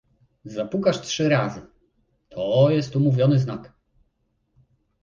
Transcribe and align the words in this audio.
"Zapukasz 0.45 1.01
trzy 1.01 1.29
razy; 1.29 1.61
to 2.29 2.67
jest 2.69 2.95
umówiony 2.95 3.39
znak." 3.39 3.73